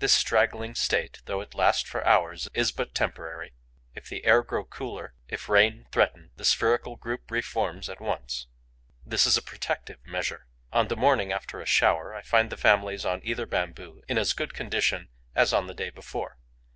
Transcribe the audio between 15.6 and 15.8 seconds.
the